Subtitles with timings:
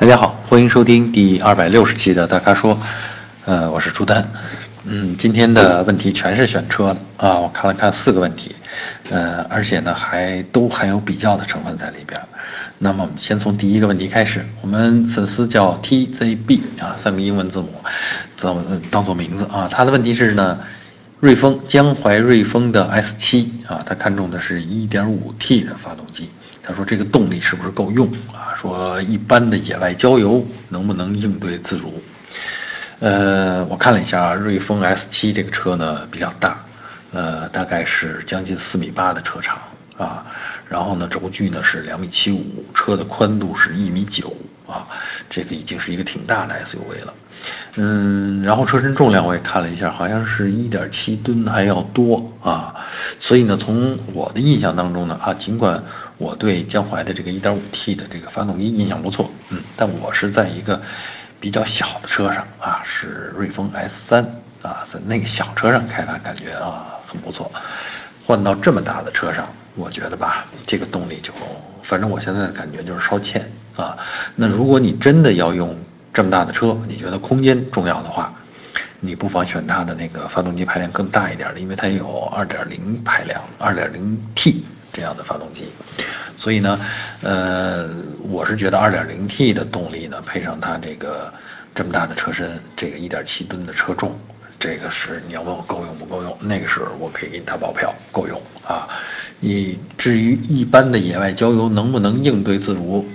[0.00, 2.78] 大家好，欢迎收听第二百六十期的大咖说，
[3.44, 4.24] 呃，我是朱丹，
[4.84, 8.54] 嗯，今天的问题全是选车的啊，我看了看四个问题，
[9.10, 12.20] 呃，而且呢还都含有比较的成分在里边。
[12.78, 17.68] 那么我们先从第一个问题开始，我们粉丝叫 TZB 啊，三个英文字母，
[18.40, 19.68] 当当做名字啊。
[19.68, 20.60] 他的问题是呢，
[21.18, 26.30] 瑞风江淮瑞风的 S7 啊，他看中的是 1.5T 的发动机。
[26.68, 28.52] 他说：“这个动力是不是够用啊？
[28.54, 31.94] 说一般的野外郊游能不能应对自如？
[32.98, 36.62] 呃，我看了一下瑞风 S 七这个车呢，比较大，
[37.10, 39.58] 呃，大概是将近四米八的车长
[39.96, 40.26] 啊，
[40.68, 44.36] 然后呢，轴距呢是两米七五，车的宽度是一米九
[44.68, 44.86] 啊，
[45.28, 47.14] 这个已经是一个挺大的 SUV 了。
[47.76, 52.74] 嗯，然后车身重量我也看了一下，好像是一点七吨还要多啊，
[53.18, 55.82] 所以呢，从我的印象当中呢，啊，尽管。
[56.18, 60.82] 我对江淮的这个 1.5T 的这个发动机印象不错，嗯，但我是在一个
[61.38, 64.26] 比较小的车上啊，是瑞风 S3
[64.60, 67.48] 啊，在那个小车上开它感觉啊很不错，
[68.26, 71.32] 换到这么大的车上，我觉得吧，这个动力就，
[71.84, 73.48] 反正我现在的感觉就是稍欠
[73.82, 73.96] 啊。
[74.36, 75.74] 那如果你真的要用
[76.12, 78.32] 这么大的车，你觉得空间重要的话，
[79.00, 84.56] 你不妨选它的那个发动机排量更大一点的，因为它有2.0排量，2.0T。
[84.90, 85.68] 这样的发动机，
[86.34, 86.80] 所以呢，
[87.22, 87.88] 呃，
[88.22, 91.32] 我是觉得 2.0T 的动力呢，配上它这个
[91.72, 94.18] 这么大的车身，这个1.7吨的车重，
[94.58, 98.88] 这个是你要问我够用不够用，那个时候我可以给你打包票，够用啊。
[99.38, 103.06] 你至于一般的野外郊游能不能应对自如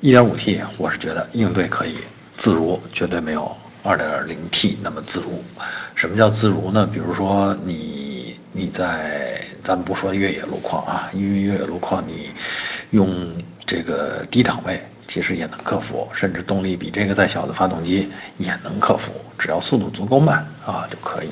[0.00, 1.98] 一点五 T，我是觉得应对可以，
[2.36, 5.42] 自如绝对没有二点零 T 那么自如。
[5.94, 6.88] 什么叫自如呢？
[6.92, 8.08] 比如说你。
[8.50, 12.30] 你在咱们不说越野路况啊，因为越野路况你
[12.90, 13.30] 用
[13.66, 21.28] 这个低档位其实也能克服，甚至动力比这个再小的发动机也能克服，只要速度足够慢啊就可以。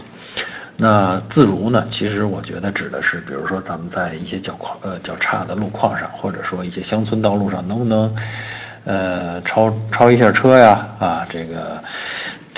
[0.76, 1.86] 那自如呢？
[1.88, 8.14] 其实我觉得指的是，比如说咱们在一些较况呃较差的路况上，或者说一些乡村道路上，能不能
[8.84, 10.88] 呃超超一下车呀？
[10.98, 11.82] 啊，这个。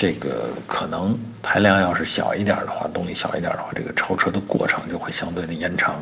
[0.01, 6.01] 这个可能排量要是小一点的话，动力小一点的话，这个超车的过程就会相对的延长，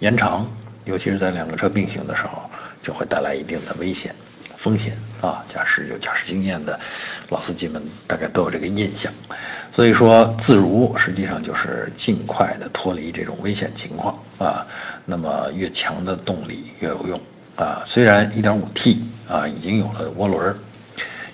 [0.00, 0.44] 延长，
[0.86, 2.42] 尤其是在两个车并行的时候，
[2.82, 4.12] 就会带来一定的危险
[4.62, 5.44] 风险啊。
[5.48, 6.78] 驾驶有驾驶经验的
[7.28, 9.12] 老司机们大概都有这个印象，
[9.72, 14.66] 所以说自如实际上就是尽快的脱离这种危险情况啊。
[15.04, 17.20] 那么越强的动力越有用
[17.56, 17.82] 啊。
[17.84, 20.56] 虽然 1.5T 啊已经有了涡轮。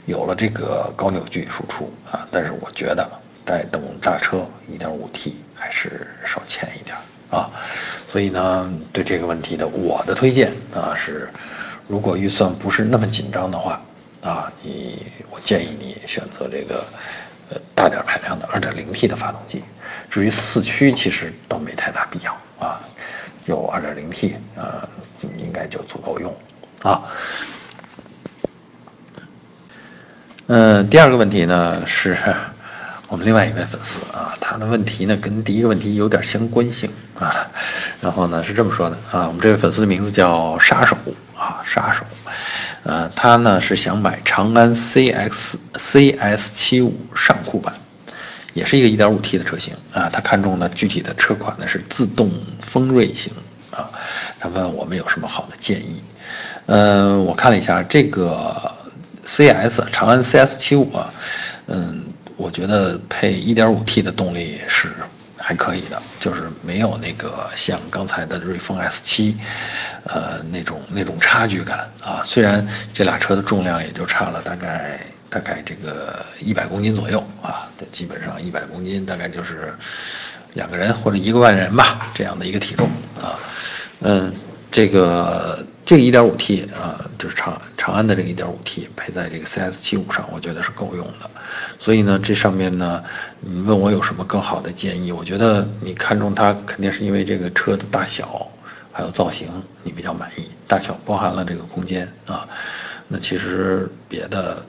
[0.07, 3.07] 有了这个高扭矩输出啊，但是我觉得
[3.45, 4.39] 带动大车
[4.73, 6.97] 1.5T 还是稍欠一点
[7.31, 7.51] 啊，
[8.11, 11.29] 所以呢，对这个问题的我的推荐啊是，
[11.89, 13.81] 如果预算不是那么紧张的话
[14.23, 16.85] 啊，你我建议你选择这个
[17.51, 19.63] 呃大点排量的 2.0T 的发动机，
[20.11, 22.81] 至于四驱其实倒没太大必要啊，
[23.47, 24.87] 有 2.0T 啊
[25.39, 26.37] 应该就足够用
[26.83, 27.03] 啊。
[30.49, 32.17] 嗯，第二个问题呢是
[33.07, 37.47] 我们另外一位粉丝啊，他的问题呢跟第一个问题有点相关性啊，
[38.01, 40.97] 然后呢是这么说的啊，我们这位粉丝的名字叫杀手，
[41.69, 42.03] 杀手，
[42.85, 47.75] 呃，他呢是想买长安 CX CS 七五上酷版，
[48.55, 53.33] 也是一个 1.5T 的车型啊，他看中的具体的车款呢是自动锋锐型
[53.71, 53.91] 啊，
[54.41, 56.03] 他问我们有什么好的建议，
[56.67, 58.73] 呃，我看了一下这个。
[59.31, 59.85] C.S.
[59.93, 60.57] 长安 C.S.
[60.57, 61.13] 七五啊，
[61.67, 62.03] 嗯，
[62.39, 64.89] 我觉得配 1.5T 的动力是
[65.49, 69.35] 还可以的，就是没有那个像刚才的瑞风 S 七，
[70.05, 72.21] 呃，那种那种差距感啊。
[72.23, 75.01] 虽然这俩车的重量也就差了大概
[75.31, 79.73] 大概这个一百公斤左右啊，基本上一百公斤大概就是
[80.53, 82.87] 两个人或者一个万人吧这样的一个体重
[83.23, 83.41] 啊，
[84.01, 84.31] 嗯。
[84.71, 91.31] 这个这个 1.5T 啊，就是长长安的这个 1.5T 配在这个 CS75 上，我觉得是够用的。
[91.79, 93.03] 所以呢，这上面呢，
[93.41, 95.11] 你问我有什么更好的建议？
[95.11, 98.47] 我觉得你看中它肯定是因为这个车的大小
[98.93, 99.49] 还有造型
[99.83, 102.47] 你比较满意，大小包含了这个空间啊。
[103.09, 104.63] 那其实别的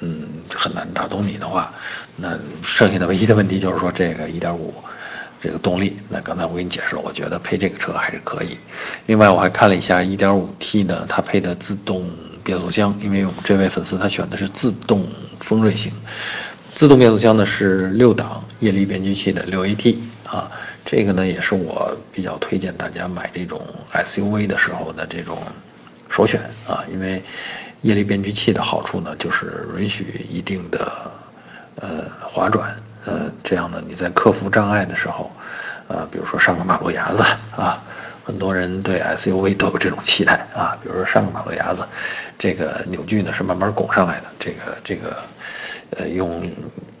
[0.00, 1.72] 嗯很难打动你的话，
[2.16, 4.58] 那剩下的唯一的问题就是说这个1.5。
[5.40, 8.58] 这个动力，那刚才我给你解释了，我觉得配这个车还是可以。
[9.06, 12.10] 另外，我还看了一下 1.5T 的，它配的自动
[12.44, 15.06] 变速箱，因为我们这位粉丝他选的是自动
[15.40, 15.92] 锋锐型，
[16.74, 19.96] 自动变速箱呢是六档液力变矩器的六 AT
[20.26, 20.50] 啊，
[20.84, 23.60] 这个呢也是我比较推荐大家买这种
[23.92, 25.38] SUV 的时候的这种
[26.08, 27.22] 首选啊，因为
[27.82, 31.10] 液力变矩器的好处呢，就是允许一定的
[31.76, 35.30] 呃滑转，呃，这样呢，你在克服障碍的时候，
[35.88, 37.22] 呃，比如说上个马路牙子
[37.56, 37.82] 啊，
[38.24, 41.82] 很多人对 SUV 都有这种期待啊，比如说上个马路牙子，
[42.38, 45.16] 这个扭矩呢是慢慢拱上来的，这个这个，
[45.96, 46.42] 呃，用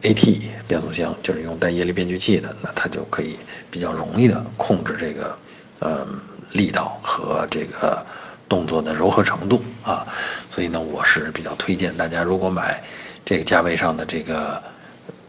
[0.02, 3.38] AT 变速箱就是用带液力变矩器的，那它就可以
[3.70, 5.38] 比较容易的控制这个
[5.80, 6.06] 呃
[6.52, 8.04] 力道和这个。
[8.50, 10.04] 动作的柔和程度啊，
[10.52, 12.82] 所以呢，我是比较推荐大家，如果买
[13.24, 14.60] 这个价位上的这个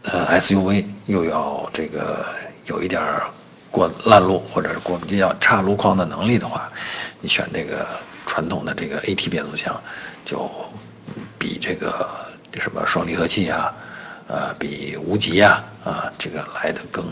[0.04, 2.24] 呃 SUV，又要这个
[2.66, 3.00] 有一点
[3.70, 6.70] 过烂路或者是过比较差路况的能力的话，
[7.20, 7.86] 你选这个
[8.26, 9.80] 传统的这个 AT 变速箱，
[10.24, 10.50] 就
[11.38, 12.08] 比这个
[12.54, 13.72] 什么双离合器啊，
[14.26, 17.04] 呃，比无极啊啊这个来的更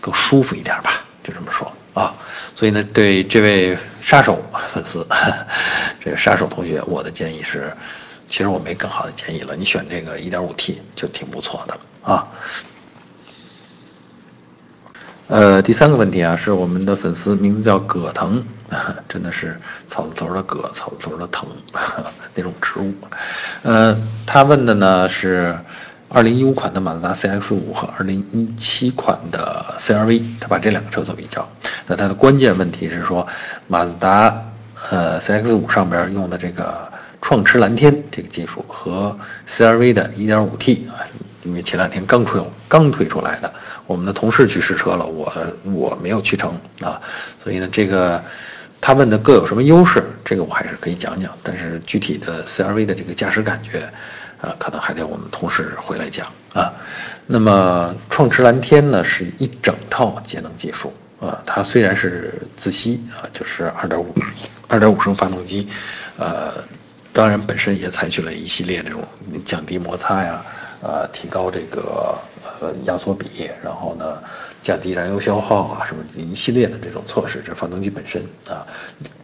[0.00, 1.70] 更舒服一点吧，就这么说。
[1.92, 2.14] 啊，
[2.54, 5.04] 所以呢，对这位杀手粉丝，
[6.04, 7.72] 这个杀手同学，我的建议是，
[8.28, 12.26] 其实我没更好的建议了，你选这个 1.5T 就挺不错的了啊。
[15.28, 18.42] 呃，第三个问题啊，是我们的粉丝名字叫葛藤，
[19.08, 21.48] 真的是草字头的葛，草字头的藤
[22.34, 22.92] 那种植物。
[23.62, 25.58] 呃，他问的呢是。
[26.12, 31.48] 二零一五款的马自达 CX 五和二零一七款的 CRV，他把这两个车做比较。
[31.86, 33.24] 那它的关键问题是说，
[33.68, 34.42] 马自达
[34.90, 36.90] 呃 CX 五上边用的这个
[37.22, 39.16] 创驰蓝天这个技术和
[39.48, 40.98] CRV 的 1.5T 啊，
[41.42, 43.52] 因为前两天刚出刚推出来的，
[43.86, 45.32] 我们的同事去试车了，我
[45.64, 47.00] 我没有去成啊，
[47.42, 48.22] 所以呢，这个
[48.80, 53.88] 他问的各有什么优势，这个我还是可以讲讲，但是具体的 CRV 的这个驾驶感觉。
[54.42, 56.72] 啊，可能还得我们同事回来讲啊。
[57.26, 60.90] 那么创驰蓝天呢，是一整套节能技术
[61.20, 61.42] 啊。
[61.44, 64.14] 它虽然是自吸啊，就是二点五
[64.66, 65.68] 二点五升发动机，
[66.16, 66.54] 呃，
[67.12, 69.02] 当然本身也采取了一系列这种
[69.44, 70.44] 降低摩擦呀，
[70.82, 72.18] 呃，提高这个
[72.60, 74.18] 呃压缩比，然后呢。
[74.62, 78.60] 降低燃油消耗啊，什么一系列的这种措施，这发动机本身啊。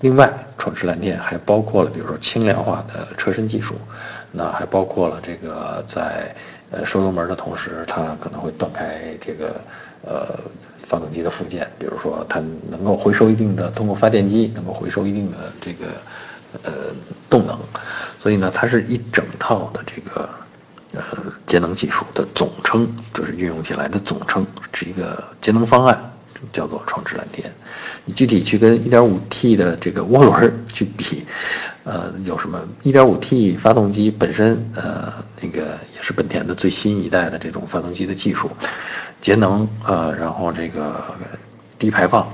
[0.01, 3.75] 另外，创驰蓝天还包括了，比如说轻量化的车身技术，
[4.33, 6.35] 那还包括了这个在
[6.71, 9.61] 呃收油门的同时，它可能会断开这个
[10.07, 10.41] 呃
[10.87, 15.85] 发动机的附件，比如说它能够回收一定的，通过发电机能够回收一定的这个
[16.63, 16.73] 呃
[17.29, 17.59] 动能，
[18.19, 20.29] 所以呢，它是一整套的这个。
[20.93, 21.03] 呃，
[21.45, 26.11] 节能技术的总称就是运用起来的总称是一个节能方案，
[26.55, 27.53] 叫做创驰蓝天。
[28.07, 31.27] 你具体去跟 1.5T 的这个涡轮 去比，
[31.85, 38.51] 呃，有什么？1.5T 发动机本身，呃，那个也是本田的最新一代的这种发动机的技术，
[39.21, 41.05] 节能，呃，然后这个
[41.79, 42.27] 低排放，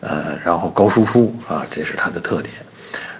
[0.00, 2.52] 呃，然后高输出啊，这是它的特点。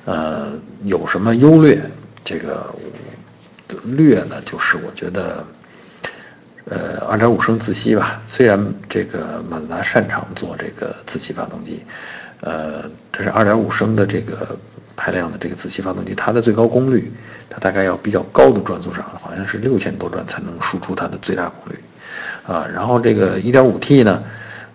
[0.05, 0.53] 呃，
[0.85, 1.81] 有什么优劣？
[2.25, 2.75] 这个。
[3.97, 5.43] 略呢，就是我觉得，
[6.67, 8.21] 呃，二点五升自吸吧。
[8.27, 11.83] 虽然这个马自达擅长做这个自吸发动机，
[12.43, 14.55] 呃，但是二点五升的这个
[14.95, 17.11] 排量的这个自吸发动机，它的最高功率，
[17.49, 21.79] 它大概要比较高的转速上，好像是六千多转才能输出它的最大功率，
[22.47, 24.23] 啊，然后这个一点五 T 呢，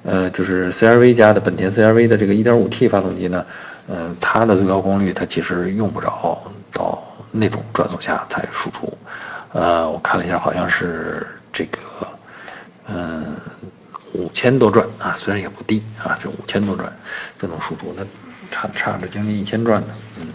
[0.04, 3.46] 呃，就是 CRV 加的本田 CRV 的这个一点五 T 发动机呢，
[3.88, 6.42] 嗯，它的最高功率它其实用不着
[6.72, 7.04] 到。
[7.30, 8.98] 那种转速下才输出，
[9.51, 11.78] 呃，我看了一下，好像是这个，
[12.88, 13.35] 嗯，
[14.14, 16.92] 五千多转啊，虽然也不低啊，就五千多转
[17.38, 18.04] 就能输出，那
[18.50, 19.88] 差差着将近一千转呢，
[20.19, 20.28] 嗯，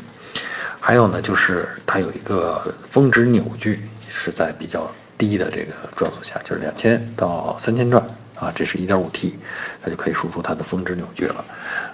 [0.78, 8.04] 还有呢，就是它有一个峰值扭矩是在比较低的这个转速下，就是两千到三千转
[8.38, 9.38] 啊，这是一点五 T，
[9.82, 11.44] 它就可以输出它的峰值扭矩了，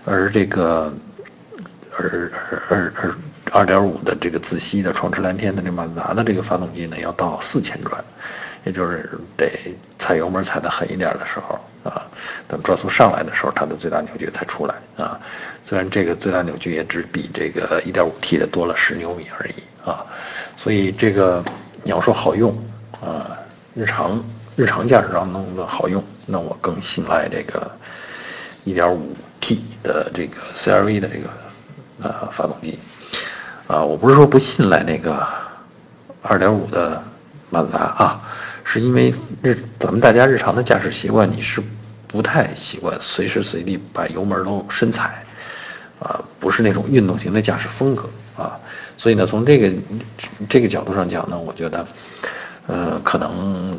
[0.04, 0.92] 而这个，
[1.99, 2.31] 而
[2.71, 3.14] 而而。
[3.50, 8.05] 二点五的这个自吸的创驰蓝天的这马自达的这个发动机呢，要到四千转，
[8.62, 9.50] 也就是得
[9.99, 12.02] 踩油门踩得狠一点的时候啊，
[12.47, 15.19] 等转速上来的时候，它的最大扭矩才出来啊。
[15.64, 20.05] 虽然这个最大扭矩也只比这个一点五 T 的多了十牛米而已啊，
[20.59, 21.43] 所以这个
[21.83, 22.55] 你要说好用
[23.00, 23.35] 啊，
[23.75, 24.23] 日常
[24.57, 27.71] 日常驾驶上弄的好用，那我更信赖这个
[28.64, 31.31] 一点五 T 的这个 CRV 的这个
[32.02, 32.78] 呃发动机。
[33.67, 35.26] 啊，我不是说不信赖那个
[36.23, 37.02] 二点五的
[37.50, 38.21] 马自达啊，
[38.64, 41.62] 是因为日咱们大家日常的驾驶习惯，你是
[42.07, 45.23] 不太习惯随时随地把油门都深踩，
[46.00, 48.59] 啊，不是那种运动型的驾驶风格啊，
[48.97, 49.73] 所以呢，从这个
[50.49, 51.87] 这个角度上讲呢，我觉得，
[52.67, 53.78] 呃，可能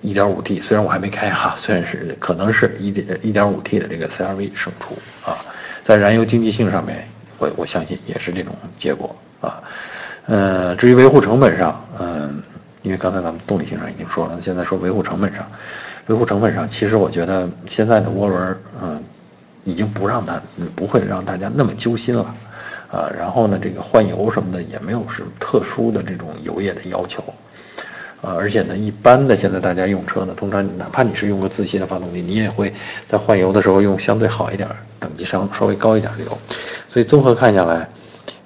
[0.00, 5.38] 一点五 T 虽然我还没开哈，虽然是可能是一点一点五 T 的这个 CRV 胜出啊，
[5.88, 7.02] 在燃油经济性上面。
[7.38, 9.62] 我我相信也是这种结果啊，
[10.26, 12.42] 呃，至于维护成本上，嗯，
[12.82, 15.48] 因为刚才咱们动力性上已经说了，现在说维护成本上，
[16.08, 19.02] 维护成本上，其实我觉得现在的涡轮，嗯，
[19.64, 20.38] 已经不让它
[20.76, 22.34] 不会让大家那么揪心了，
[22.90, 27.24] 啊，然后呢，这个换油什么的也没有什么特殊的这种油液的要求。
[28.20, 32.72] 啊，而且呢，一般的现在大家用车呢，通常哪怕你是用个自吸的发动机，你也会
[33.06, 36.38] 在换油的时候用相对好一点、等级上稍微高一点的油。
[36.88, 37.88] 所以综合看下来，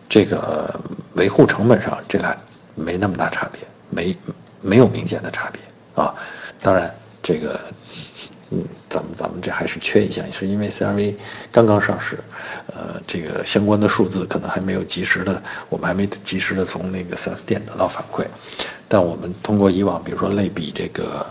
[0.09, 0.79] 这个
[1.14, 2.37] 维护成本上这俩
[2.75, 4.17] 没那么大差别，没
[4.61, 5.61] 没有明显的差别
[5.95, 6.14] 啊。
[6.61, 7.59] 当然，这个
[8.50, 8.62] 嗯，
[8.93, 11.15] 咱们咱们这还是缺一项，是因为 CRV
[11.51, 12.19] 刚刚上市，
[12.67, 18.27] 呃，这个相关的数字可能还没有及时的，我们还没及时的从那个 4S 店得到反馈。
[18.89, 21.25] 但我们通过以往，比如说类比这个，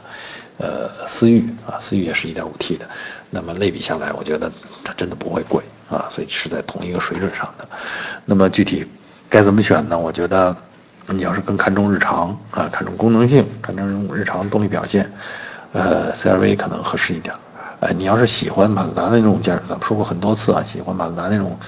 [0.58, 2.89] 呃，思域啊，思域也是一点五 T 的，
[3.30, 4.51] 那么类比下来，我觉得
[4.84, 7.68] 它真的不会贵啊，所以是在同一个水准上的。
[8.25, 8.88] 那么具体
[9.30, 10.00] 该怎么选呢？
[10.00, 10.56] 我觉得
[11.08, 15.12] 你要是更看重日常啊，看重功能性，看重日常动力表现，
[15.74, 17.36] 呃，CRV 可能合适一点。
[17.81, 21.59] 呃，你要是喜欢马自达的那种驾驶，咱们说过很多次啊，喜欢马自达那种，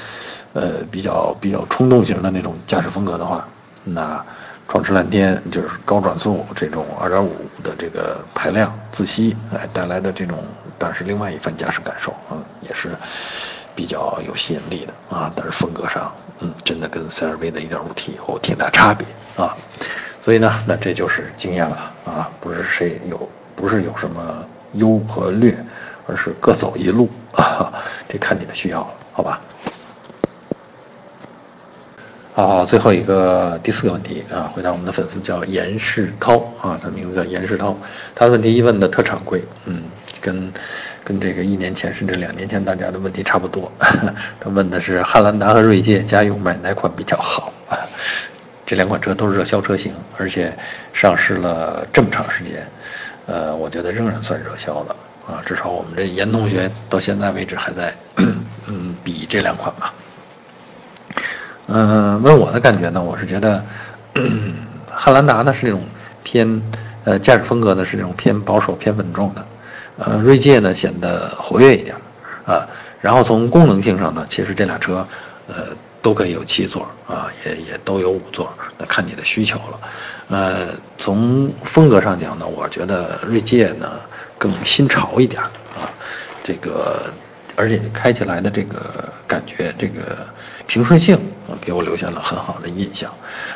[0.53, 3.45] 呃，比较比较冲动型的那种驾驶风格的话，
[3.83, 4.23] 那。
[4.65, 7.27] 创驰蓝天就是高转速这种2.5
[7.63, 10.39] 的这个排量自吸，哎带来的这种，
[10.79, 12.89] 但是另外一番驾驶感受，嗯，也是
[13.75, 15.31] 比较有吸引力的啊。
[15.35, 19.05] 但是风格上，嗯，真的跟 CRV 的 1.5T 有挺大差别
[19.35, 19.53] 啊。
[20.23, 24.43] 所以呢，那这就是经验了啊，不是谁有，不是有什么
[24.75, 25.55] 优和劣，
[26.07, 27.71] 而是各走一路啊，
[28.07, 29.41] 这看你的需要了，好吧？
[32.35, 37.77] 好，最后一个第四个问题啊，回答我们的粉丝叫严世涛啊，他名字叫严世涛，
[38.15, 39.83] 他的问题一问的特常规，嗯，
[40.19, 40.51] 跟
[41.03, 43.71] 跟这个一年前甚至两年前大家的问题差不多。
[44.41, 47.77] 他问的是汉兰达和锐界家用买哪款比较好啊？
[48.65, 50.51] 这两款车都是热销车型，而且
[50.91, 52.67] 上市了这么长时间，
[53.27, 54.95] 呃，我觉得仍然算热销的
[55.27, 57.93] 啊，至少我们这严同学到现在为止还在
[58.67, 59.93] 嗯比这两款吧。
[61.67, 63.63] 嗯，问我的感觉呢，我是觉得，
[64.91, 65.81] 汉兰达呢是那种
[66.23, 66.61] 偏，
[67.05, 69.45] 呃，驾驶风格呢是那种偏保守、偏稳重的，
[69.97, 71.95] 呃，锐界呢显得活跃一点，
[72.45, 72.67] 啊，
[72.99, 75.07] 然后从功能性上呢，其实这俩车，
[75.47, 75.67] 呃，
[76.01, 79.79] 都可以有七座，啊，也也都有五座，那看你的需求了，
[80.27, 83.89] 呃，从风格上讲呢，我觉得锐界呢
[84.43, 85.87] 更新潮一点，啊，
[86.43, 87.13] 这个。
[87.55, 90.17] 而且开起来的这个感觉，这个
[90.65, 91.15] 平顺性
[91.47, 93.13] 啊，给我留下了很好的印象。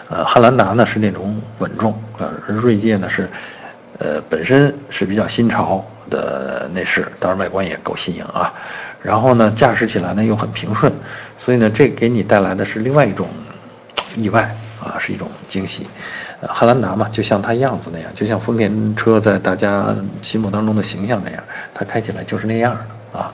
[0.08, 3.28] 呃，汉兰达呢是那种稳重，呃，锐界呢是，
[3.98, 8.54] 呃，本身是比较新潮的内饰，当然外观也够新颖啊。
[9.02, 10.94] 然后呢，驾驶起来呢又很平顺，
[11.40, 13.28] 所以呢，这给你带来的是另外一种
[14.16, 14.56] 意外
[14.88, 15.88] 啊，是一种惊喜。
[16.42, 22.76] 汉兰达嘛，就像它样子那样，就像丰田车在大家心目当中的形象那样，它开起来就是那样
[23.14, 23.34] 的啊。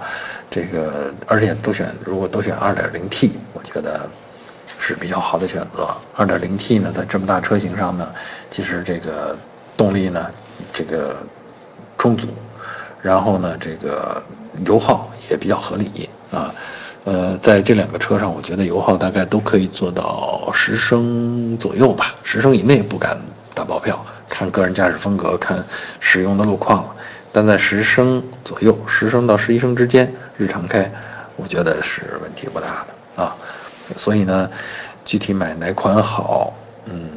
[0.50, 4.08] 这个，而且都选，如果都选 2.0T，我觉得
[4.80, 5.90] 是比较好的选择。
[6.16, 8.08] 2.0T 呢，在这么大车型上呢，
[8.52, 9.36] 其实这个
[9.76, 10.30] 动力呢，
[10.72, 11.18] 这个
[11.98, 12.28] 充足，
[13.02, 14.22] 然后呢，这个
[14.66, 16.54] 油耗也比较合理啊。
[17.06, 23.18] 呃，在这两个车上，我觉得油耗大概都可以做到十升左右吧，十升以内不敢
[23.54, 25.64] 打包票，看个人驾驶风格，看
[26.00, 26.96] 使用的路况了。
[27.34, 30.90] 但在十升左右，十升到十一升之间，日常开，
[31.36, 33.36] 我觉得是问题不大的啊。
[33.96, 34.50] 所以呢，
[35.04, 36.54] 具体买哪款好，
[36.86, 37.10] 嗯，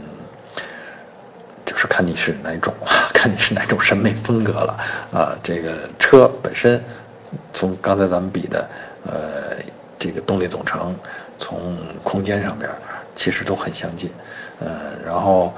[1.64, 2.74] 就是看你是哪种，
[3.14, 4.76] 看你是哪种审美风格了
[5.12, 5.36] 啊。
[5.42, 6.82] 这个车本身，
[7.52, 8.68] 从刚才咱们比的，
[9.04, 9.56] 呃，
[9.98, 10.94] 这个动力总成，
[11.38, 12.70] 从空间上边，
[13.14, 14.10] 其实都很相近，
[14.60, 14.68] 呃，
[15.04, 15.52] 然后。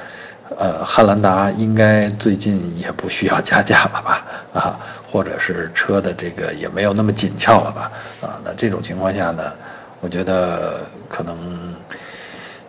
[0.56, 4.24] 呃，汉兰达应该最近也不需要加价了吧？
[4.54, 7.92] 啊，或者是车的这个也没有那么紧俏了吧？
[8.22, 9.52] 啊，那这种情况下呢，
[10.00, 11.74] 我觉得可能，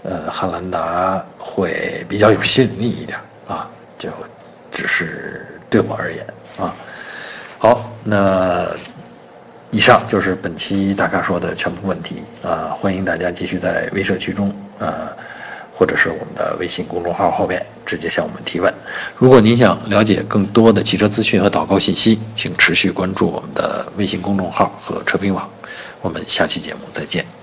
[0.03, 3.65] 呃，汉兰达会比较有吸引力一点啊，
[3.97, 4.09] 就
[4.73, 6.75] 只是对我而言啊。
[7.57, 8.67] 好，那
[9.71, 15.09] 以上就是本期大咖说的全部问题啊，欢迎大家继续在微社区中啊。
[15.79, 18.73] 或者是我们的微信公众号后面直接向我们提问。
[19.15, 25.49] 如果您想了解更多的汽车资讯和导购信息，请持续关注我们的微信公众号和车评网。
[26.01, 27.38] 我们下期节目再见。